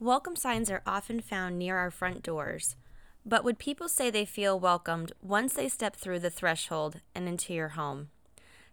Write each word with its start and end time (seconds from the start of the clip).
Welcome 0.00 0.36
signs 0.36 0.70
are 0.70 0.82
often 0.86 1.22
found 1.22 1.58
near 1.58 1.78
our 1.78 1.90
front 1.90 2.22
doors, 2.22 2.76
but 3.24 3.44
would 3.44 3.58
people 3.58 3.88
say 3.88 4.10
they 4.10 4.26
feel 4.26 4.60
welcomed 4.60 5.12
once 5.22 5.54
they 5.54 5.70
step 5.70 5.96
through 5.96 6.18
the 6.18 6.28
threshold 6.28 7.00
and 7.14 7.26
into 7.26 7.54
your 7.54 7.68
home? 7.68 8.10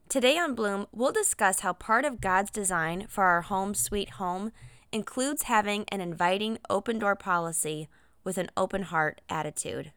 Today 0.10 0.38
on 0.38 0.54
Bloom, 0.54 0.86
we'll 0.92 1.14
discuss 1.14 1.62
how 1.62 1.72
part 1.72 2.04
of 2.04 2.20
God's 2.20 2.52
design 2.52 3.06
for 3.08 3.24
our 3.24 3.44
home 3.44 3.74
sweet 3.74 4.10
home 4.12 4.52
includes 4.92 5.44
having 5.44 5.86
an 5.88 6.02
inviting 6.02 6.60
open 6.70 7.00
door 7.00 7.16
policy 7.16 7.88
with 8.26 8.38
an 8.38 8.50
open 8.58 8.82
heart 8.82 9.22
attitude. 9.30 9.94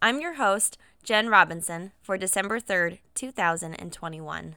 I'm 0.00 0.20
your 0.20 0.34
host, 0.34 0.78
Jen 1.02 1.28
Robinson, 1.28 1.90
for 2.00 2.16
December 2.16 2.60
3rd, 2.60 3.00
2021. 3.16 4.54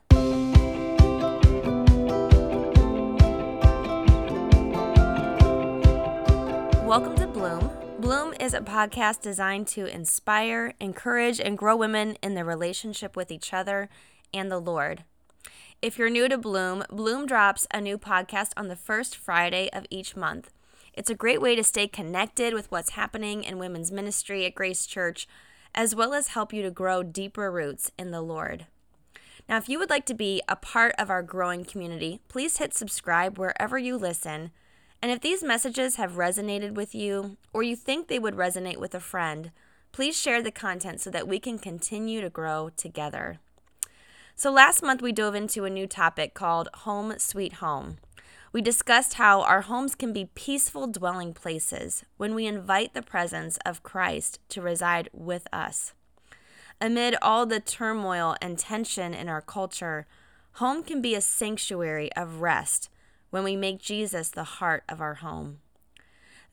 Welcome 6.91 7.15
to 7.15 7.27
Bloom. 7.27 7.71
Bloom 7.99 8.33
is 8.37 8.53
a 8.53 8.59
podcast 8.59 9.21
designed 9.21 9.65
to 9.67 9.85
inspire, 9.85 10.73
encourage, 10.81 11.39
and 11.39 11.57
grow 11.57 11.73
women 11.73 12.17
in 12.21 12.33
their 12.33 12.43
relationship 12.43 13.15
with 13.15 13.31
each 13.31 13.53
other 13.53 13.87
and 14.33 14.51
the 14.51 14.59
Lord. 14.59 15.05
If 15.81 15.97
you're 15.97 16.09
new 16.09 16.27
to 16.27 16.37
Bloom, 16.37 16.83
Bloom 16.89 17.25
drops 17.25 17.65
a 17.73 17.79
new 17.79 17.97
podcast 17.97 18.49
on 18.57 18.67
the 18.67 18.75
first 18.75 19.15
Friday 19.15 19.69
of 19.71 19.85
each 19.89 20.17
month. 20.17 20.51
It's 20.93 21.09
a 21.09 21.15
great 21.15 21.39
way 21.39 21.55
to 21.55 21.63
stay 21.63 21.87
connected 21.87 22.53
with 22.53 22.69
what's 22.69 22.89
happening 22.89 23.45
in 23.45 23.57
women's 23.57 23.89
ministry 23.89 24.45
at 24.45 24.53
Grace 24.53 24.85
Church, 24.85 25.29
as 25.73 25.95
well 25.95 26.13
as 26.13 26.27
help 26.27 26.51
you 26.51 26.61
to 26.61 26.71
grow 26.71 27.03
deeper 27.03 27.49
roots 27.49 27.89
in 27.97 28.11
the 28.11 28.21
Lord. 28.21 28.65
Now, 29.47 29.55
if 29.55 29.69
you 29.69 29.79
would 29.79 29.89
like 29.89 30.05
to 30.07 30.13
be 30.13 30.41
a 30.49 30.57
part 30.57 30.93
of 30.99 31.09
our 31.09 31.23
growing 31.23 31.63
community, 31.63 32.19
please 32.27 32.57
hit 32.57 32.73
subscribe 32.73 33.37
wherever 33.37 33.77
you 33.77 33.95
listen 33.95 34.51
and 35.01 35.11
if 35.11 35.21
these 35.21 35.43
messages 35.43 35.95
have 35.95 36.13
resonated 36.13 36.73
with 36.75 36.93
you, 36.93 37.37
or 37.53 37.63
you 37.63 37.75
think 37.75 38.07
they 38.07 38.19
would 38.19 38.35
resonate 38.35 38.77
with 38.77 38.93
a 38.93 38.99
friend, 38.99 39.51
please 39.91 40.17
share 40.17 40.43
the 40.43 40.51
content 40.51 41.01
so 41.01 41.09
that 41.09 41.27
we 41.27 41.39
can 41.39 41.57
continue 41.57 42.21
to 42.21 42.29
grow 42.29 42.69
together. 42.77 43.39
So, 44.35 44.51
last 44.51 44.83
month 44.83 45.01
we 45.01 45.11
dove 45.11 45.35
into 45.35 45.65
a 45.65 45.69
new 45.69 45.87
topic 45.87 46.33
called 46.33 46.69
Home 46.75 47.13
Sweet 47.17 47.53
Home. 47.53 47.97
We 48.53 48.61
discussed 48.61 49.15
how 49.15 49.41
our 49.41 49.61
homes 49.61 49.95
can 49.95 50.13
be 50.13 50.29
peaceful 50.35 50.85
dwelling 50.87 51.33
places 51.33 52.03
when 52.17 52.35
we 52.35 52.45
invite 52.45 52.93
the 52.93 53.01
presence 53.01 53.57
of 53.65 53.83
Christ 53.83 54.39
to 54.49 54.61
reside 54.61 55.09
with 55.13 55.47
us. 55.51 55.93
Amid 56.79 57.15
all 57.21 57.45
the 57.45 57.59
turmoil 57.59 58.35
and 58.41 58.57
tension 58.57 59.13
in 59.13 59.29
our 59.29 59.41
culture, 59.41 60.05
home 60.53 60.83
can 60.83 61.01
be 61.01 61.15
a 61.15 61.21
sanctuary 61.21 62.11
of 62.13 62.41
rest 62.41 62.89
when 63.31 63.43
we 63.43 63.55
make 63.55 63.81
Jesus 63.81 64.29
the 64.29 64.43
heart 64.43 64.83
of 64.87 65.01
our 65.01 65.15
home. 65.15 65.59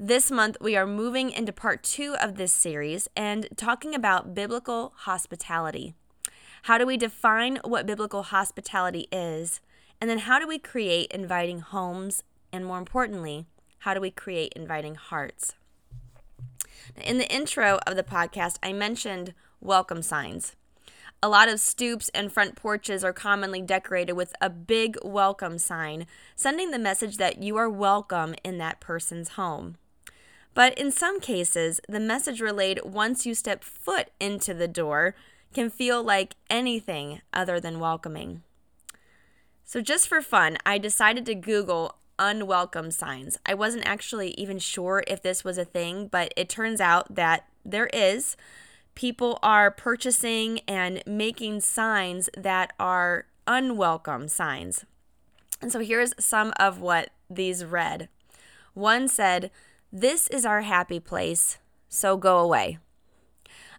This 0.00 0.30
month, 0.30 0.56
we 0.60 0.76
are 0.76 0.86
moving 0.86 1.30
into 1.30 1.52
part 1.52 1.82
two 1.82 2.14
of 2.22 2.36
this 2.36 2.52
series 2.52 3.08
and 3.16 3.48
talking 3.56 3.94
about 3.94 4.32
biblical 4.34 4.92
hospitality. 4.96 5.94
How 6.62 6.78
do 6.78 6.86
we 6.86 6.96
define 6.96 7.58
what 7.64 7.84
biblical 7.84 8.22
hospitality 8.22 9.08
is? 9.10 9.60
And 10.00 10.08
then, 10.08 10.20
how 10.20 10.38
do 10.38 10.46
we 10.46 10.58
create 10.58 11.10
inviting 11.10 11.58
homes? 11.58 12.22
And 12.52 12.64
more 12.64 12.78
importantly, 12.78 13.46
how 13.80 13.92
do 13.92 14.00
we 14.00 14.12
create 14.12 14.52
inviting 14.54 14.94
hearts? 14.94 15.54
In 16.96 17.18
the 17.18 17.30
intro 17.32 17.80
of 17.84 17.96
the 17.96 18.04
podcast, 18.04 18.58
I 18.62 18.72
mentioned 18.72 19.34
welcome 19.60 20.02
signs. 20.02 20.54
A 21.20 21.28
lot 21.28 21.48
of 21.48 21.58
stoops 21.58 22.10
and 22.14 22.32
front 22.32 22.54
porches 22.54 23.02
are 23.02 23.12
commonly 23.12 23.60
decorated 23.60 24.12
with 24.12 24.32
a 24.40 24.48
big 24.48 24.96
welcome 25.02 25.58
sign, 25.58 26.06
sending 26.36 26.70
the 26.70 26.78
message 26.78 27.16
that 27.16 27.42
you 27.42 27.56
are 27.56 27.68
welcome 27.68 28.36
in 28.44 28.58
that 28.58 28.78
person's 28.78 29.30
home. 29.30 29.76
But 30.54 30.78
in 30.78 30.92
some 30.92 31.18
cases, 31.18 31.80
the 31.88 31.98
message 31.98 32.40
relayed 32.40 32.80
once 32.84 33.26
you 33.26 33.34
step 33.34 33.64
foot 33.64 34.10
into 34.20 34.54
the 34.54 34.68
door 34.68 35.16
can 35.52 35.70
feel 35.70 36.04
like 36.04 36.36
anything 36.48 37.20
other 37.32 37.58
than 37.58 37.80
welcoming. 37.80 38.42
So, 39.64 39.80
just 39.80 40.08
for 40.08 40.22
fun, 40.22 40.56
I 40.64 40.78
decided 40.78 41.26
to 41.26 41.34
Google 41.34 41.96
unwelcome 42.18 42.92
signs. 42.92 43.38
I 43.44 43.54
wasn't 43.54 43.86
actually 43.86 44.30
even 44.32 44.60
sure 44.60 45.02
if 45.08 45.20
this 45.22 45.42
was 45.42 45.58
a 45.58 45.64
thing, 45.64 46.06
but 46.06 46.32
it 46.36 46.48
turns 46.48 46.80
out 46.80 47.12
that 47.16 47.46
there 47.64 47.88
is 47.88 48.36
people 48.98 49.38
are 49.44 49.70
purchasing 49.70 50.58
and 50.66 51.00
making 51.06 51.60
signs 51.60 52.28
that 52.36 52.72
are 52.80 53.26
unwelcome 53.46 54.26
signs. 54.26 54.84
And 55.62 55.70
so 55.70 55.78
here's 55.78 56.12
some 56.18 56.52
of 56.58 56.80
what 56.80 57.10
these 57.30 57.64
read. 57.64 58.08
One 58.74 59.06
said, 59.06 59.52
This 59.92 60.26
is 60.26 60.44
our 60.44 60.62
happy 60.62 60.98
place, 60.98 61.58
so 61.88 62.16
go 62.16 62.40
away. 62.40 62.78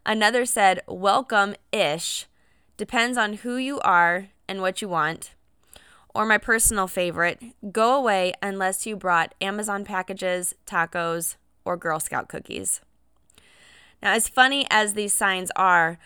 Another 0.05 0.45
said, 0.45 0.79
Welcome 0.87 1.53
ish, 1.73 2.27
depends 2.77 3.17
on 3.17 3.33
who 3.33 3.57
you 3.57 3.81
are 3.81 4.29
and 4.47 4.61
what 4.61 4.81
you 4.81 4.87
want. 4.87 5.35
Or 6.15 6.25
my 6.25 6.37
personal 6.37 6.87
favorite, 6.87 7.43
Go 7.73 7.93
away 7.93 8.31
unless 8.41 8.85
you 8.85 8.95
brought 8.95 9.35
Amazon 9.41 9.83
packages, 9.83 10.55
tacos, 10.65 11.35
or 11.65 11.75
Girl 11.75 11.99
Scout 11.99 12.29
cookies. 12.29 12.79
Now, 14.01 14.13
as 14.13 14.29
funny 14.29 14.65
as 14.69 14.93
these 14.93 15.13
signs 15.13 15.51
are, 15.55 15.97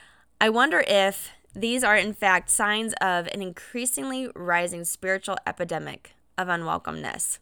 I 0.42 0.50
wonder 0.50 0.84
if 0.88 1.30
these 1.56 1.84
are 1.84 1.96
in 1.96 2.14
fact 2.14 2.50
signs 2.50 2.94
of 3.00 3.28
an 3.28 3.42
increasingly 3.42 4.30
rising 4.36 4.84
spiritual 4.84 5.38
epidemic 5.46 6.16
of 6.38 6.48
unwelcomeness. 6.48 7.38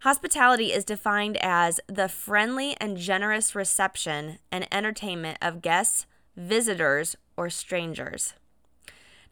Hospitality 0.00 0.72
is 0.72 0.84
defined 0.84 1.38
as 1.38 1.80
the 1.86 2.08
friendly 2.08 2.76
and 2.80 2.96
generous 2.96 3.54
reception 3.54 4.38
and 4.50 4.66
entertainment 4.72 5.38
of 5.40 5.62
guests, 5.62 6.06
visitors, 6.36 7.16
or 7.36 7.48
strangers. 7.48 8.34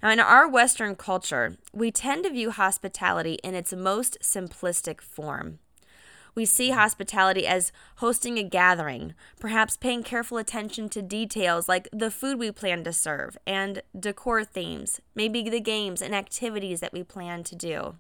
Now, 0.03 0.11
in 0.11 0.21
our 0.21 0.49
Western 0.49 0.97
culture, 0.97 1.57
we 1.73 1.91
tend 1.91 2.25
to 2.25 2.31
view 2.31 2.51
hospitality 2.51 3.35
in 3.45 3.55
its 3.55 3.73
most 3.73 4.19
simplistic 4.23 5.01
form. 5.01 5.59
We 6.35 6.47
see 6.47 6.71
hospitality 6.71 7.47
as 7.47 7.73
hosting 7.97 8.39
a 8.39 8.43
gathering, 8.43 9.15
perhaps 9.39 9.77
paying 9.77 10.03
careful 10.03 10.39
attention 10.39 10.89
to 10.91 11.03
details 11.03 11.69
like 11.69 11.89
the 11.93 12.11
food 12.11 12.39
we 12.39 12.51
plan 12.51 12.85
to 12.85 12.93
serve 12.93 13.37
and 13.47 13.83
decor 13.99 14.45
themes, 14.45 15.01
maybe 15.15 15.43
the 15.49 15.61
games 15.61 16.01
and 16.01 16.15
activities 16.15 16.81
that 16.81 16.93
we 16.93 17.03
plan 17.03 17.45
to 17.45 17.55
do. 17.55 17.97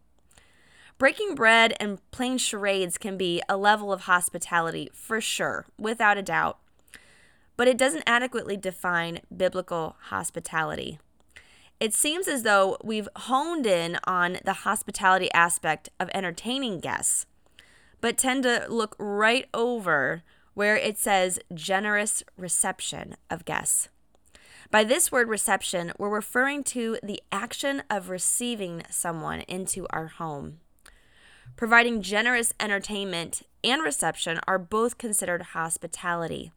Breaking 0.97 1.35
bread 1.35 1.75
and 1.79 1.99
playing 2.11 2.39
charades 2.39 2.97
can 2.97 3.19
be 3.19 3.43
a 3.49 3.57
level 3.57 3.93
of 3.93 4.03
hospitality 4.03 4.89
for 4.95 5.21
sure, 5.21 5.67
without 5.79 6.17
a 6.17 6.23
doubt, 6.23 6.59
but 7.57 7.69
it 7.69 7.77
doesn't 7.77 8.05
adequately 8.07 8.57
define 8.57 9.21
biblical 9.35 9.97
hospitality. 10.05 10.99
It 11.81 11.93
seems 11.93 12.29
as 12.29 12.45
though 12.45 12.79
we've 12.85 13.09
honed 13.17 13.67
in 13.67 13.99
on 14.05 14.39
the 14.45 14.53
hospitality 14.53 15.31
aspect 15.33 15.91
of 15.99 16.09
entertaining 16.15 16.79
guests 16.79 17.27
but 18.03 18.19
tend 18.19 18.43
to 18.43 18.67
look 18.69 18.95
right 18.99 19.49
over 19.55 20.23
where 20.53 20.77
it 20.77 20.99
says 20.99 21.41
generous 21.55 22.23
reception 22.37 23.17
of 23.31 23.47
guests. 23.47 23.89
By 24.71 24.85
this 24.85 25.11
word 25.11 25.29
reception, 25.29 25.93
we're 25.99 26.11
referring 26.11 26.65
to 26.65 26.99
the 27.03 27.23
action 27.31 27.83
of 27.89 28.11
receiving 28.11 28.83
someone 28.91 29.41
into 29.43 29.87
our 29.91 30.09
home. 30.09 30.59
Providing 31.57 32.03
generous 32.03 32.53
entertainment 32.59 33.43
and 33.63 33.83
reception 33.83 34.41
are 34.47 34.59
both 34.59 34.99
considered 34.99 35.43
hospitality. 35.43 36.53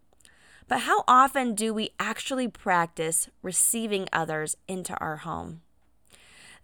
But 0.67 0.81
how 0.81 1.03
often 1.07 1.53
do 1.53 1.73
we 1.73 1.91
actually 2.00 2.47
practice 2.47 3.29
receiving 3.44 4.07
others 4.12 4.57
into 4.67 4.97
our 4.97 5.17
home? 5.17 5.62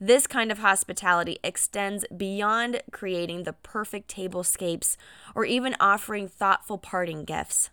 This 0.04 0.26
kind 0.26 0.52
of 0.52 0.58
hospitality 0.58 1.38
extends 1.44 2.06
beyond 2.18 2.82
creating 2.92 3.44
the 3.44 3.54
perfect 3.54 4.10
tablescapes 4.10 4.98
or 5.36 5.46
even 5.46 5.76
offering 5.80 6.28
thoughtful 6.28 6.80
parting 6.80 7.24
gifts. 7.24 7.70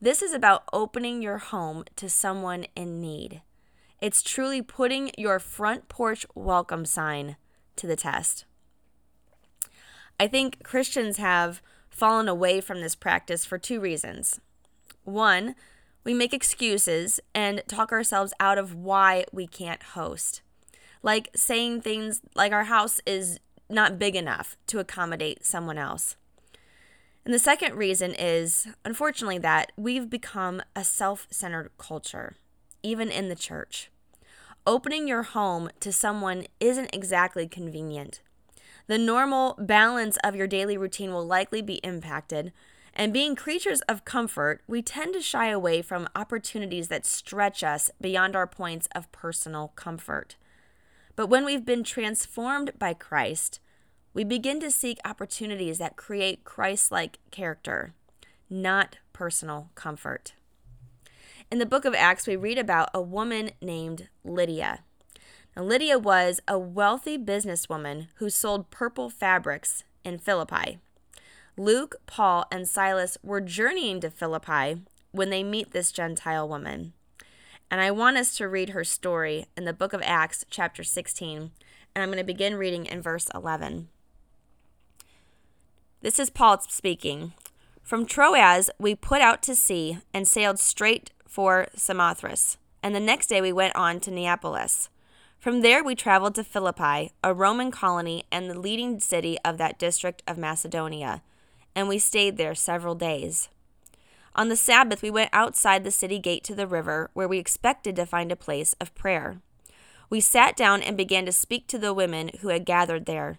This 0.00 0.20
is 0.20 0.32
about 0.32 0.64
opening 0.72 1.22
your 1.22 1.38
home 1.38 1.84
to 1.94 2.10
someone 2.10 2.66
in 2.74 3.00
need. 3.00 3.42
It's 4.00 4.20
truly 4.20 4.62
putting 4.62 5.12
your 5.16 5.38
front 5.38 5.88
porch 5.88 6.26
welcome 6.34 6.84
sign 6.84 7.36
to 7.76 7.86
the 7.86 7.94
test. 7.94 8.46
I 10.18 10.26
think 10.26 10.64
Christians 10.64 11.18
have 11.18 11.62
fallen 11.88 12.26
away 12.26 12.60
from 12.60 12.80
this 12.80 12.96
practice 12.96 13.44
for 13.44 13.58
two 13.58 13.78
reasons. 13.78 14.40
One, 15.04 15.54
we 16.02 16.14
make 16.14 16.34
excuses 16.34 17.20
and 17.32 17.62
talk 17.68 17.92
ourselves 17.92 18.34
out 18.40 18.58
of 18.58 18.74
why 18.74 19.24
we 19.30 19.46
can't 19.46 19.84
host 19.84 20.42
like 21.04 21.28
saying 21.36 21.82
things 21.82 22.22
like 22.34 22.50
our 22.50 22.64
house 22.64 23.00
is 23.06 23.38
not 23.68 23.98
big 23.98 24.16
enough 24.16 24.56
to 24.66 24.78
accommodate 24.78 25.44
someone 25.44 25.76
else. 25.76 26.16
And 27.26 27.32
the 27.32 27.38
second 27.38 27.76
reason 27.76 28.14
is, 28.18 28.66
unfortunately, 28.84 29.38
that 29.38 29.70
we've 29.76 30.08
become 30.08 30.62
a 30.74 30.82
self 30.82 31.26
centered 31.30 31.70
culture, 31.78 32.36
even 32.82 33.10
in 33.10 33.28
the 33.28 33.34
church. 33.36 33.90
Opening 34.66 35.06
your 35.06 35.22
home 35.22 35.68
to 35.80 35.92
someone 35.92 36.46
isn't 36.58 36.94
exactly 36.94 37.46
convenient. 37.46 38.20
The 38.86 38.98
normal 38.98 39.56
balance 39.58 40.16
of 40.24 40.34
your 40.34 40.46
daily 40.46 40.78
routine 40.78 41.12
will 41.12 41.26
likely 41.26 41.60
be 41.60 41.76
impacted. 41.76 42.50
And 42.94 43.12
being 43.12 43.34
creatures 43.34 43.82
of 43.82 44.06
comfort, 44.06 44.62
we 44.66 44.80
tend 44.80 45.12
to 45.14 45.20
shy 45.20 45.48
away 45.48 45.82
from 45.82 46.08
opportunities 46.14 46.88
that 46.88 47.04
stretch 47.04 47.62
us 47.62 47.90
beyond 48.00 48.36
our 48.36 48.46
points 48.46 48.88
of 48.94 49.10
personal 49.12 49.72
comfort. 49.74 50.36
But 51.16 51.28
when 51.28 51.44
we've 51.44 51.64
been 51.64 51.84
transformed 51.84 52.72
by 52.78 52.94
Christ, 52.94 53.60
we 54.12 54.24
begin 54.24 54.60
to 54.60 54.70
seek 54.70 54.98
opportunities 55.04 55.78
that 55.78 55.96
create 55.96 56.44
Christ 56.44 56.90
like 56.90 57.18
character, 57.30 57.94
not 58.50 58.98
personal 59.12 59.70
comfort. 59.74 60.34
In 61.50 61.58
the 61.58 61.66
book 61.66 61.84
of 61.84 61.94
Acts, 61.94 62.26
we 62.26 62.36
read 62.36 62.58
about 62.58 62.90
a 62.92 63.02
woman 63.02 63.50
named 63.60 64.08
Lydia. 64.24 64.80
Now, 65.56 65.62
Lydia 65.62 65.98
was 65.98 66.40
a 66.48 66.58
wealthy 66.58 67.16
businesswoman 67.16 68.08
who 68.16 68.28
sold 68.28 68.70
purple 68.70 69.08
fabrics 69.08 69.84
in 70.02 70.18
Philippi. 70.18 70.78
Luke, 71.56 71.96
Paul, 72.06 72.46
and 72.50 72.66
Silas 72.66 73.16
were 73.22 73.40
journeying 73.40 74.00
to 74.00 74.10
Philippi 74.10 74.82
when 75.12 75.30
they 75.30 75.44
meet 75.44 75.70
this 75.70 75.92
Gentile 75.92 76.48
woman. 76.48 76.92
And 77.74 77.80
I 77.80 77.90
want 77.90 78.16
us 78.16 78.36
to 78.36 78.46
read 78.46 78.68
her 78.68 78.84
story 78.84 79.46
in 79.56 79.64
the 79.64 79.72
book 79.72 79.92
of 79.92 80.00
Acts, 80.04 80.44
chapter 80.48 80.84
16. 80.84 81.50
And 81.92 82.02
I'm 82.02 82.08
going 82.08 82.18
to 82.18 82.24
begin 82.24 82.54
reading 82.54 82.86
in 82.86 83.02
verse 83.02 83.26
11. 83.34 83.88
This 86.00 86.20
is 86.20 86.30
Paul 86.30 86.60
speaking. 86.60 87.32
From 87.82 88.06
Troas, 88.06 88.70
we 88.78 88.94
put 88.94 89.20
out 89.20 89.42
to 89.42 89.56
sea 89.56 89.98
and 90.14 90.28
sailed 90.28 90.60
straight 90.60 91.10
for 91.26 91.66
Samothrace. 91.74 92.58
And 92.80 92.94
the 92.94 93.00
next 93.00 93.26
day 93.26 93.40
we 93.40 93.52
went 93.52 93.74
on 93.74 93.98
to 94.02 94.12
Neapolis. 94.12 94.88
From 95.40 95.62
there, 95.62 95.82
we 95.82 95.96
traveled 95.96 96.36
to 96.36 96.44
Philippi, 96.44 97.10
a 97.24 97.34
Roman 97.34 97.72
colony 97.72 98.22
and 98.30 98.48
the 98.48 98.56
leading 98.56 99.00
city 99.00 99.36
of 99.44 99.58
that 99.58 99.80
district 99.80 100.22
of 100.28 100.38
Macedonia, 100.38 101.22
and 101.74 101.88
we 101.88 101.98
stayed 101.98 102.36
there 102.36 102.54
several 102.54 102.94
days. 102.94 103.48
On 104.34 104.48
the 104.48 104.56
Sabbath, 104.56 105.02
we 105.02 105.10
went 105.10 105.30
outside 105.32 105.84
the 105.84 105.90
city 105.90 106.18
gate 106.18 106.44
to 106.44 106.54
the 106.54 106.66
river, 106.66 107.10
where 107.14 107.28
we 107.28 107.38
expected 107.38 107.96
to 107.96 108.06
find 108.06 108.32
a 108.32 108.36
place 108.36 108.74
of 108.80 108.94
prayer. 108.94 109.40
We 110.10 110.20
sat 110.20 110.56
down 110.56 110.82
and 110.82 110.96
began 110.96 111.24
to 111.26 111.32
speak 111.32 111.66
to 111.68 111.78
the 111.78 111.94
women 111.94 112.30
who 112.40 112.48
had 112.48 112.64
gathered 112.64 113.06
there. 113.06 113.38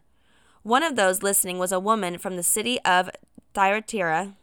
One 0.63 0.83
of 0.83 0.95
those 0.95 1.24
listening 1.24 1.59
was 1.59 1.71
a 1.71 1.80
woman 1.80 2.18
from 2.18 2.36
the 2.38 2.44
city 2.44 2.80
of 2.81 3.09
Thyatira 3.53 4.36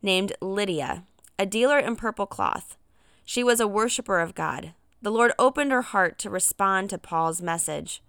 named 0.00 0.32
Lydia, 0.40 1.04
a 1.38 1.46
dealer 1.46 1.78
in 1.78 1.96
purple 1.96 2.26
cloth. 2.26 2.76
She 3.24 3.44
was 3.44 3.60
a 3.60 3.68
worshiper 3.68 4.20
of 4.20 4.34
God 4.34 4.72
the 5.02 5.10
Lord 5.10 5.32
opened 5.36 5.72
her 5.72 5.82
heart 5.82 6.16
to 6.20 6.30
respond 6.30 6.88
to 6.90 6.98
Paul's 6.98 7.42
message. 7.42 8.02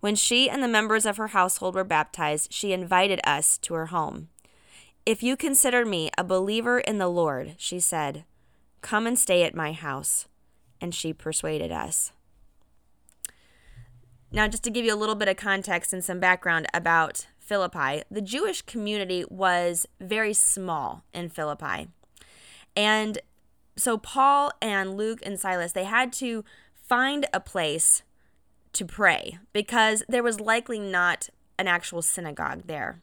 When 0.00 0.14
she 0.14 0.50
and 0.50 0.62
the 0.62 0.68
members 0.68 1.06
of 1.06 1.16
her 1.16 1.28
household 1.28 1.74
were 1.74 1.84
baptized, 1.84 2.52
she 2.52 2.74
invited 2.74 3.18
us 3.24 3.56
to 3.58 3.72
her 3.72 3.86
home. 3.86 4.28
If 5.06 5.22
you 5.22 5.36
consider 5.36 5.84
me 5.84 6.10
a 6.16 6.24
believer 6.24 6.78
in 6.78 6.98
the 6.98 7.08
Lord, 7.08 7.56
she 7.58 7.78
said, 7.78 8.24
come 8.80 9.06
and 9.06 9.18
stay 9.18 9.42
at 9.42 9.54
my 9.54 9.72
house. 9.72 10.28
And 10.80 10.94
she 10.94 11.12
persuaded 11.12 11.70
us. 11.70 12.12
Now, 14.32 14.48
just 14.48 14.64
to 14.64 14.70
give 14.70 14.84
you 14.84 14.94
a 14.94 14.96
little 14.96 15.14
bit 15.14 15.28
of 15.28 15.36
context 15.36 15.92
and 15.92 16.02
some 16.02 16.20
background 16.20 16.66
about 16.74 17.26
Philippi, 17.38 18.02
the 18.10 18.20
Jewish 18.20 18.62
community 18.62 19.24
was 19.28 19.86
very 20.00 20.32
small 20.32 21.04
in 21.12 21.28
Philippi. 21.28 21.88
And 22.74 23.18
so 23.76 23.96
Paul 23.98 24.50
and 24.60 24.96
Luke 24.96 25.20
and 25.22 25.38
Silas, 25.38 25.72
they 25.72 25.84
had 25.84 26.12
to 26.14 26.44
find 26.72 27.26
a 27.32 27.40
place 27.40 28.02
to 28.72 28.84
pray 28.84 29.38
because 29.52 30.02
there 30.08 30.22
was 30.22 30.40
likely 30.40 30.80
not 30.80 31.28
an 31.58 31.68
actual 31.68 32.02
synagogue 32.02 32.62
there. 32.66 33.00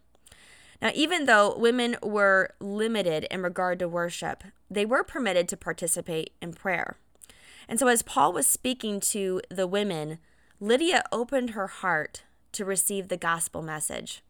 Now, 0.82 0.92
even 0.96 1.26
though 1.26 1.56
women 1.56 1.96
were 2.02 2.56
limited 2.60 3.28
in 3.30 3.44
regard 3.44 3.80
to 3.80 3.88
worship, 3.88 4.44
they 4.70 4.86
were 4.86 5.04
permitted 5.04 5.48
to 5.50 5.58
participate 5.58 6.34
in 6.42 6.54
prayer. 6.54 6.98
And 7.68 7.80
so, 7.80 7.88
as 7.88 8.02
Paul 8.02 8.34
was 8.34 8.48
speaking 8.48 9.00
to 9.02 9.42
the 9.50 9.68
women, 9.68 10.18
Lydia 10.60 11.04
opened 11.12 11.52
her 11.52 11.68
heart 11.68 12.24
to 12.54 12.66
receive 12.66 13.08
the 13.08 13.18
gospel 13.18 13.62
message. 13.62 14.24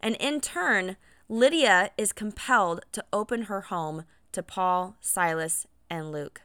And 0.00 0.16
in 0.16 0.40
turn, 0.40 0.96
Lydia 1.28 1.90
is 1.98 2.12
compelled 2.12 2.84
to 2.92 3.04
open 3.12 3.42
her 3.42 3.62
home 3.62 4.04
to 4.32 4.42
Paul, 4.42 4.96
Silas, 5.00 5.66
and 5.90 6.12
Luke. 6.12 6.42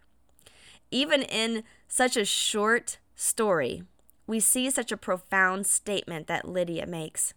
Even 0.92 1.22
in 1.22 1.64
such 1.88 2.18
a 2.18 2.26
short 2.26 2.98
story, 3.16 3.84
we 4.26 4.40
see 4.40 4.70
such 4.70 4.92
a 4.92 4.98
profound 4.98 5.66
statement 5.66 6.28
that 6.28 6.48
Lydia 6.48 6.86
makes. 6.86 7.34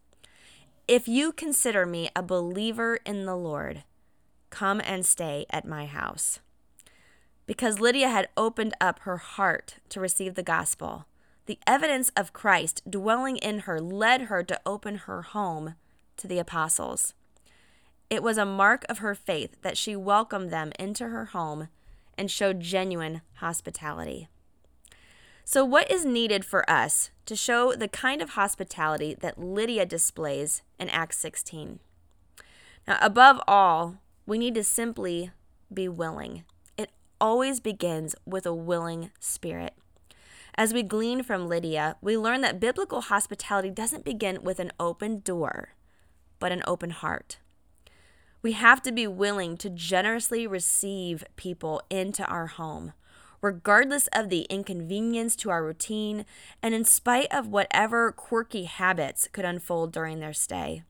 If 0.91 1.07
you 1.07 1.31
consider 1.31 1.87
me 1.87 2.11
a 2.17 2.21
believer 2.21 2.99
in 3.07 3.25
the 3.25 3.37
Lord, 3.37 3.85
come 4.51 4.81
and 4.85 5.07
stay 5.07 5.47
at 5.49 5.65
my 5.65 5.87
house. 5.87 6.41
Because 7.47 7.79
Lydia 7.79 8.09
had 8.09 8.29
opened 8.37 8.75
up 8.81 8.99
her 9.03 9.19
heart 9.19 9.77
to 9.91 10.01
receive 10.01 10.35
the 10.35 10.43
gospel, 10.43 11.07
the 11.47 11.61
evidence 11.65 12.11
of 12.17 12.33
Christ 12.33 12.83
dwelling 12.91 13.37
in 13.37 13.61
her 13.61 13.81
led 13.81 14.23
her 14.23 14.43
to 14.43 14.61
open 14.67 14.97
her 14.97 15.23
home 15.23 15.77
to 16.17 16.27
the 16.27 16.41
apostles. 16.41 17.15
It 18.11 18.25
was 18.25 18.37
a 18.37 18.45
mark 18.45 18.85
of 18.89 18.99
her 18.99 19.15
faith 19.15 19.63
that 19.63 19.79
she 19.79 19.95
welcomed 19.95 20.51
them 20.51 20.73
into 20.77 21.07
her 21.07 21.27
home 21.27 21.69
and 22.19 22.29
showed 22.29 22.59
genuine 22.59 23.21
hospitality. 23.35 24.29
So, 25.53 25.65
what 25.65 25.91
is 25.91 26.05
needed 26.05 26.45
for 26.45 26.63
us 26.71 27.11
to 27.27 27.35
show 27.35 27.73
the 27.73 27.89
kind 27.89 28.23
of 28.23 28.31
hospitality 28.31 29.17
that 29.19 29.37
Lydia 29.37 29.85
displays 29.85 30.63
in 30.79 30.89
Acts 30.91 31.19
16? 31.19 31.81
Now, 32.87 32.99
above 33.03 33.41
all, 33.49 33.97
we 34.27 34.39
need 34.39 34.55
to 34.55 34.63
simply 34.63 35.33
be 35.75 35.89
willing. 35.89 36.45
It 36.77 36.93
always 37.21 37.59
begins 37.59 38.15
with 38.25 38.47
a 38.47 38.55
willing 38.55 39.11
spirit. 39.19 39.75
As 40.55 40.73
we 40.73 40.85
glean 40.85 41.25
from 41.25 41.49
Lydia, 41.49 41.97
we 42.01 42.17
learn 42.17 42.43
that 42.43 42.61
biblical 42.61 43.01
hospitality 43.01 43.71
doesn't 43.71 44.05
begin 44.05 44.45
with 44.45 44.61
an 44.61 44.71
open 44.79 45.19
door, 45.19 45.71
but 46.39 46.53
an 46.53 46.63
open 46.65 46.91
heart. 46.91 47.41
We 48.41 48.53
have 48.53 48.83
to 48.83 48.93
be 48.93 49.09
willing 49.09 49.57
to 49.57 49.69
generously 49.69 50.47
receive 50.47 51.25
people 51.35 51.83
into 51.91 52.25
our 52.27 52.47
home, 52.47 52.93
regardless 53.41 54.07
of 54.09 54.29
the 54.29 54.43
inconvenience 54.51 55.35
to 55.37 55.51
our 55.51 55.65
routine 55.65 56.25
and 56.63 56.75
in 56.75 56.85
spite 56.85 57.33
of 57.33 57.49
whatever 57.49 58.13
quirky 58.13 58.65
habits 58.65 59.29
could 59.33 59.45
unfold 59.45 59.93
during 59.93 60.21
their 60.21 60.33
stay. 60.33 60.83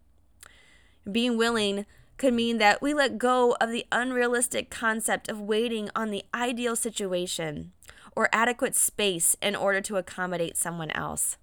Being 1.11 1.37
willing 1.37 1.87
could 2.19 2.35
mean 2.35 2.59
that 2.59 2.83
we 2.83 2.93
let 2.93 3.19
go 3.19 3.57
of 3.61 3.71
the 3.71 3.87
unrealistic 3.91 4.69
concept 4.69 5.29
of 5.31 5.41
waiting 5.41 5.89
on 5.97 6.11
the 6.11 6.25
ideal 6.35 6.77
situation 6.77 7.73
or 8.15 8.29
adequate 8.33 8.77
space 8.77 9.37
in 9.41 9.57
order 9.57 9.81
to 9.81 9.97
accommodate 9.97 10.57
someone 10.57 10.91
else. 10.91 11.39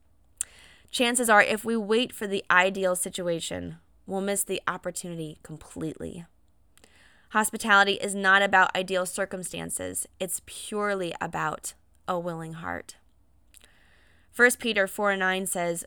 Chances 0.91 1.29
are, 1.29 1.41
if 1.41 1.65
we 1.65 1.75
wait 1.75 2.13
for 2.13 2.27
the 2.27 2.43
ideal 2.51 2.95
situation, 2.95 3.77
we'll 4.05 4.21
miss 4.21 4.43
the 4.43 4.61
opportunity 4.67 5.39
completely. 5.43 6.25
Hospitality 7.31 7.93
is 7.93 8.15
not 8.15 8.41
about 8.41 8.75
ideal 8.75 9.05
circumstances, 9.05 10.07
it's 10.19 10.41
purely 10.45 11.13
about 11.19 11.73
a 12.07 12.17
willing 12.17 12.53
heart. 12.53 12.95
1 14.35 14.51
Peter 14.59 14.87
4 14.87 15.17
9 15.17 15.45
says, 15.45 15.85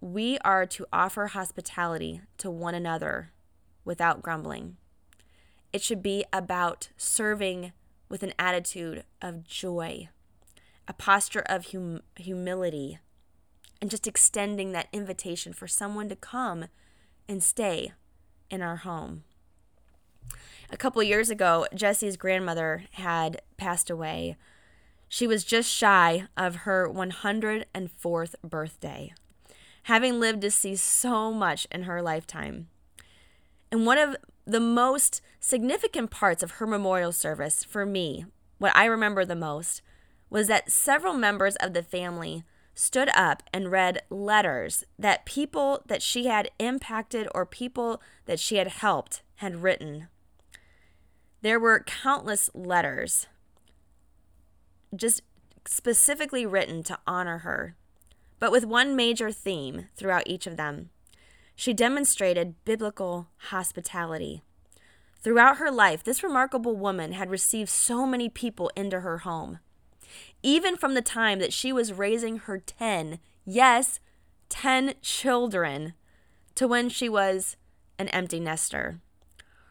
We 0.00 0.38
are 0.44 0.64
to 0.66 0.86
offer 0.92 1.26
hospitality 1.26 2.22
to 2.38 2.50
one 2.50 2.74
another 2.74 3.32
without 3.84 4.22
grumbling. 4.22 4.76
It 5.72 5.82
should 5.82 6.02
be 6.02 6.24
about 6.32 6.88
serving 6.96 7.72
with 8.08 8.22
an 8.22 8.32
attitude 8.38 9.04
of 9.20 9.44
joy, 9.44 10.08
a 10.86 10.94
posture 10.94 11.44
of 11.46 11.72
hum- 11.72 12.02
humility, 12.16 12.98
and 13.82 13.90
just 13.90 14.06
extending 14.06 14.72
that 14.72 14.88
invitation 14.92 15.52
for 15.52 15.68
someone 15.68 16.08
to 16.08 16.16
come 16.16 16.66
and 17.28 17.42
stay 17.42 17.92
in 18.50 18.62
our 18.62 18.76
home. 18.76 19.24
A 20.70 20.76
couple 20.76 21.02
years 21.02 21.30
ago, 21.30 21.66
Jesse's 21.74 22.18
grandmother 22.18 22.84
had 22.92 23.40
passed 23.56 23.88
away. 23.88 24.36
She 25.08 25.26
was 25.26 25.42
just 25.44 25.70
shy 25.70 26.28
of 26.36 26.56
her 26.56 26.86
104th 26.86 28.34
birthday, 28.44 29.14
having 29.84 30.20
lived 30.20 30.42
to 30.42 30.50
see 30.50 30.76
so 30.76 31.32
much 31.32 31.66
in 31.72 31.84
her 31.84 32.02
lifetime. 32.02 32.68
And 33.72 33.86
one 33.86 33.96
of 33.96 34.16
the 34.46 34.60
most 34.60 35.22
significant 35.40 36.10
parts 36.10 36.42
of 36.42 36.52
her 36.52 36.66
memorial 36.66 37.12
service 37.12 37.64
for 37.64 37.86
me, 37.86 38.26
what 38.58 38.76
I 38.76 38.84
remember 38.84 39.24
the 39.24 39.34
most, 39.34 39.80
was 40.28 40.48
that 40.48 40.70
several 40.70 41.14
members 41.14 41.56
of 41.56 41.72
the 41.72 41.82
family 41.82 42.44
stood 42.74 43.08
up 43.14 43.42
and 43.54 43.72
read 43.72 44.02
letters 44.10 44.84
that 44.98 45.24
people 45.24 45.82
that 45.86 46.02
she 46.02 46.26
had 46.26 46.50
impacted 46.58 47.26
or 47.34 47.46
people 47.46 48.02
that 48.26 48.38
she 48.38 48.56
had 48.56 48.68
helped 48.68 49.22
had 49.36 49.62
written. 49.62 50.08
There 51.40 51.60
were 51.60 51.84
countless 51.86 52.50
letters 52.52 53.26
just 54.94 55.22
specifically 55.66 56.46
written 56.46 56.82
to 56.84 56.98
honor 57.06 57.38
her, 57.38 57.76
but 58.40 58.50
with 58.50 58.64
one 58.64 58.96
major 58.96 59.30
theme 59.30 59.86
throughout 59.96 60.24
each 60.26 60.46
of 60.46 60.56
them. 60.56 60.90
She 61.54 61.74
demonstrated 61.74 62.54
biblical 62.64 63.28
hospitality. 63.36 64.42
Throughout 65.20 65.58
her 65.58 65.70
life, 65.70 66.02
this 66.02 66.22
remarkable 66.22 66.76
woman 66.76 67.12
had 67.12 67.30
received 67.30 67.68
so 67.68 68.06
many 68.06 68.28
people 68.28 68.70
into 68.76 69.00
her 69.00 69.18
home. 69.18 69.58
Even 70.42 70.76
from 70.76 70.94
the 70.94 71.02
time 71.02 71.38
that 71.40 71.52
she 71.52 71.72
was 71.72 71.92
raising 71.92 72.38
her 72.38 72.58
10, 72.58 73.18
yes, 73.44 74.00
10 74.48 74.94
children, 75.02 75.94
to 76.54 76.66
when 76.66 76.88
she 76.88 77.08
was 77.08 77.56
an 77.98 78.08
empty 78.08 78.40
nester. 78.40 79.00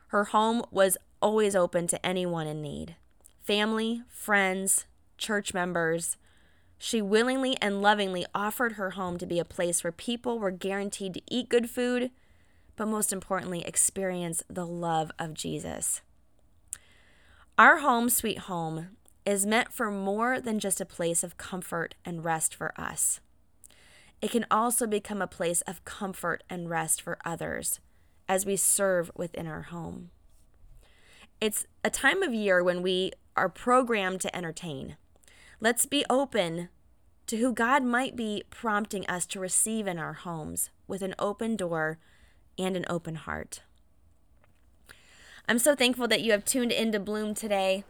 Her 0.07 0.25
home 0.25 0.63
was 0.71 0.97
always 1.27 1.57
open 1.57 1.87
to 1.87 2.05
anyone 2.05 2.47
in 2.47 2.61
need 2.61 2.95
family, 3.43 4.01
friends, 4.07 4.85
church 5.17 5.53
members. 5.53 6.15
She 6.77 7.01
willingly 7.01 7.57
and 7.61 7.81
lovingly 7.81 8.25
offered 8.33 8.73
her 8.73 8.91
home 8.91 9.17
to 9.17 9.25
be 9.25 9.37
a 9.37 9.43
place 9.43 9.83
where 9.83 9.91
people 9.91 10.39
were 10.39 10.51
guaranteed 10.51 11.15
to 11.15 11.21
eat 11.29 11.49
good 11.49 11.69
food, 11.69 12.11
but 12.77 12.87
most 12.87 13.11
importantly, 13.11 13.61
experience 13.65 14.41
the 14.49 14.65
love 14.65 15.11
of 15.19 15.33
Jesus. 15.33 15.99
Our 17.57 17.79
home, 17.79 18.09
sweet 18.09 18.39
home, 18.39 18.95
is 19.25 19.45
meant 19.45 19.73
for 19.73 19.91
more 19.91 20.39
than 20.39 20.59
just 20.59 20.79
a 20.79 20.85
place 20.85 21.25
of 21.25 21.35
comfort 21.35 21.93
and 22.05 22.23
rest 22.23 22.55
for 22.55 22.73
us. 22.79 23.19
It 24.21 24.31
can 24.31 24.45
also 24.49 24.87
become 24.87 25.21
a 25.21 25.27
place 25.27 25.59
of 25.63 25.83
comfort 25.83 26.45
and 26.49 26.69
rest 26.69 27.01
for 27.01 27.17
others 27.25 27.81
as 28.29 28.45
we 28.45 28.55
serve 28.55 29.11
within 29.13 29.45
our 29.45 29.63
home. 29.63 30.11
It's 31.39 31.67
a 31.83 31.91
time 31.91 32.23
of 32.23 32.33
year 32.33 32.63
when 32.63 32.81
we 32.81 33.11
are 33.35 33.47
programmed 33.47 34.21
to 34.21 34.35
entertain. 34.35 34.97
Let's 35.59 35.85
be 35.85 36.03
open 36.09 36.69
to 37.27 37.37
who 37.37 37.53
God 37.53 37.83
might 37.83 38.15
be 38.15 38.43
prompting 38.49 39.05
us 39.05 39.27
to 39.27 39.39
receive 39.39 39.85
in 39.85 39.99
our 39.99 40.13
homes 40.13 40.71
with 40.87 41.03
an 41.03 41.13
open 41.19 41.55
door 41.55 41.99
and 42.57 42.75
an 42.75 42.85
open 42.89 43.15
heart. 43.15 43.61
I'm 45.47 45.59
so 45.59 45.75
thankful 45.75 46.07
that 46.07 46.21
you 46.21 46.31
have 46.31 46.43
tuned 46.43 46.71
into 46.71 46.99
Bloom 46.99 47.35
today. 47.35 47.83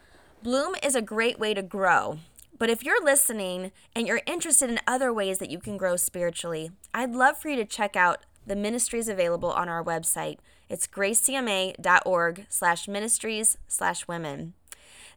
Bloom 0.44 0.76
is 0.84 0.96
a 0.96 1.02
great 1.02 1.40
way 1.40 1.54
to 1.54 1.62
grow. 1.62 2.20
But 2.60 2.70
if 2.70 2.84
you're 2.84 3.04
listening 3.04 3.72
and 3.96 4.08
you're 4.08 4.22
interested 4.26 4.70
in 4.70 4.80
other 4.86 5.14
ways 5.14 5.38
that 5.38 5.52
you 5.52 5.60
can 5.60 5.78
grow 5.78 5.96
spiritually, 5.96 6.72
I'd 6.94 7.16
love 7.16 7.38
for 7.38 7.48
you 7.48 7.56
to 7.56 7.66
check 7.66 7.96
out 7.96 8.26
the 8.46 8.58
ministries 8.58 9.08
available 9.08 9.52
on 9.52 9.70
our 9.70 9.84
website. 9.84 10.40
It's 10.70 10.88
gracecma.org 10.88 12.46
slash 12.50 12.88
ministries 12.88 13.58
slash 13.68 14.08
women. 14.08 14.54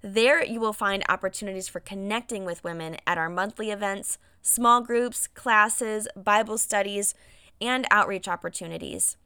There, 0.02 0.44
you 0.44 0.60
will 0.60 0.72
find 0.72 1.04
opportunities 1.08 1.68
for 1.68 1.80
connecting 1.80 2.44
with 2.44 2.64
women 2.64 2.96
at 3.06 3.18
our 3.18 3.28
monthly 3.28 3.70
events, 3.70 4.18
small 4.40 4.80
groups, 4.80 5.26
classes, 5.26 6.08
Bible 6.16 6.56
studies, 6.56 7.14
and 7.60 7.86
outreach 7.90 8.26
opportunities. 8.26 9.16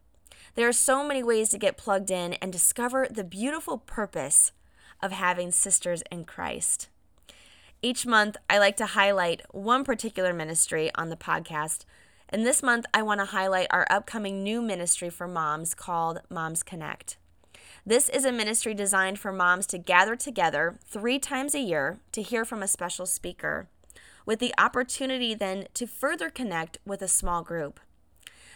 There 0.56 0.68
are 0.68 0.72
so 0.72 1.06
many 1.06 1.22
ways 1.22 1.48
to 1.50 1.58
get 1.58 1.76
plugged 1.76 2.10
in 2.10 2.34
and 2.34 2.52
discover 2.52 3.06
the 3.10 3.24
beautiful 3.24 3.78
purpose 3.78 4.52
of 5.02 5.12
having 5.12 5.52
sisters 5.52 6.02
in 6.10 6.24
Christ. 6.24 6.88
Each 7.82 8.06
month, 8.06 8.36
I 8.48 8.58
like 8.58 8.76
to 8.78 8.86
highlight 8.86 9.42
one 9.50 9.84
particular 9.84 10.32
ministry 10.32 10.90
on 10.94 11.10
the 11.10 11.16
podcast. 11.16 11.84
And 12.28 12.44
this 12.44 12.62
month, 12.62 12.86
I 12.92 13.02
want 13.02 13.20
to 13.20 13.26
highlight 13.26 13.68
our 13.70 13.86
upcoming 13.90 14.42
new 14.42 14.62
ministry 14.62 15.10
for 15.10 15.28
moms 15.28 15.74
called 15.74 16.20
Moms 16.30 16.62
Connect. 16.62 17.16
This 17.86 18.08
is 18.08 18.24
a 18.24 18.32
ministry 18.32 18.72
designed 18.72 19.18
for 19.18 19.30
moms 19.30 19.66
to 19.68 19.78
gather 19.78 20.16
together 20.16 20.78
three 20.86 21.18
times 21.18 21.54
a 21.54 21.60
year 21.60 22.00
to 22.12 22.22
hear 22.22 22.44
from 22.44 22.62
a 22.62 22.68
special 22.68 23.04
speaker, 23.04 23.68
with 24.24 24.38
the 24.38 24.54
opportunity 24.56 25.34
then 25.34 25.66
to 25.74 25.86
further 25.86 26.30
connect 26.30 26.78
with 26.86 27.02
a 27.02 27.08
small 27.08 27.42
group. 27.42 27.78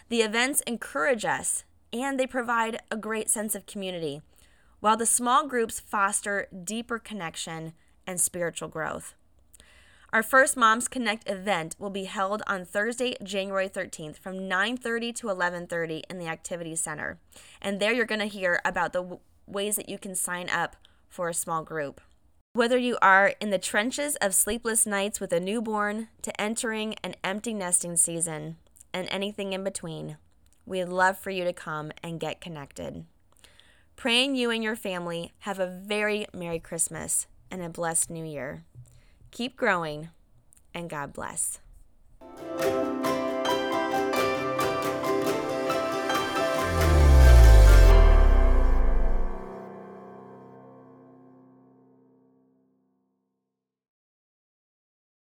The 0.09 0.21
events 0.21 0.61
encourage 0.61 1.25
us 1.25 1.63
and 1.93 2.19
they 2.19 2.25
provide 2.27 2.81
a 2.89 2.97
great 2.97 3.29
sense 3.29 3.53
of 3.53 3.67
community, 3.67 4.21
while 4.79 4.97
the 4.97 5.05
small 5.05 5.47
groups 5.47 5.79
foster 5.79 6.47
deeper 6.63 6.97
connection 6.97 7.73
and 8.07 8.19
spiritual 8.19 8.67
growth. 8.67 9.13
Our 10.11 10.23
first 10.23 10.57
Moms 10.57 10.87
Connect 10.87 11.29
event 11.29 11.75
will 11.77 11.91
be 11.91 12.05
held 12.05 12.41
on 12.47 12.65
Thursday, 12.65 13.15
January 13.21 13.69
13th 13.69 14.17
from 14.17 14.49
9:30 14.49 15.13
to 15.13 15.29
11:30 15.29 16.01
in 16.09 16.17
the 16.17 16.25
Activity 16.25 16.75
Center. 16.75 17.19
And 17.61 17.79
there 17.79 17.93
you're 17.93 18.05
going 18.05 18.19
to 18.19 18.25
hear 18.25 18.59
about 18.65 18.91
the 18.91 19.03
w- 19.03 19.19
ways 19.45 19.75
that 19.75 19.87
you 19.87 19.99
can 19.99 20.15
sign 20.15 20.49
up 20.49 20.75
for 21.09 21.29
a 21.29 21.33
small 21.33 21.63
group. 21.63 22.01
Whether 22.53 22.79
you 22.79 22.97
are 23.03 23.35
in 23.39 23.51
the 23.51 23.59
trenches 23.59 24.15
of 24.15 24.33
sleepless 24.33 24.87
nights 24.87 25.19
with 25.19 25.31
a 25.31 25.39
newborn 25.39 26.07
to 26.23 26.41
entering 26.41 26.95
an 27.03 27.13
empty 27.23 27.53
nesting 27.53 27.95
season 27.95 28.57
and 28.91 29.07
anything 29.11 29.53
in 29.53 29.63
between, 29.63 30.17
we'd 30.65 30.85
love 30.85 31.19
for 31.19 31.29
you 31.29 31.43
to 31.43 31.53
come 31.53 31.91
and 32.01 32.19
get 32.19 32.41
connected. 32.41 33.05
Praying 33.95 34.35
you 34.35 34.49
and 34.49 34.63
your 34.63 34.75
family 34.75 35.33
have 35.39 35.59
a 35.59 35.67
very 35.67 36.25
Merry 36.33 36.59
Christmas 36.59 37.27
and 37.51 37.61
a 37.61 37.69
blessed 37.69 38.09
New 38.09 38.25
Year. 38.25 38.63
Keep 39.31 39.55
growing, 39.55 40.09
and 40.73 40.89
God 40.89 41.13
bless. 41.13 41.59